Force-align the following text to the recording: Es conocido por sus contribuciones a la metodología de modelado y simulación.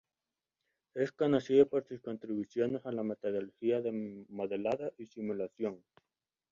Es 0.95 1.11
conocido 1.11 1.67
por 1.69 1.83
sus 1.85 2.01
contribuciones 2.01 2.87
a 2.87 2.91
la 2.91 3.03
metodología 3.03 3.81
de 3.83 4.25
modelado 4.29 4.91
y 4.97 5.05
simulación. 5.05 5.83